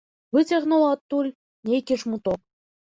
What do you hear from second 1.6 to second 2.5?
нейкі жмуток.